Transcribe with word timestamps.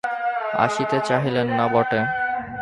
আসিতে 0.65 0.97
চাহিলেন 1.07 1.47
না, 1.57 1.65
বটে! 1.73 1.99